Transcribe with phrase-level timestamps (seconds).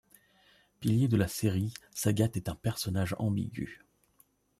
[0.79, 3.85] Pilier de la série, Sagat est un personnage ambigu.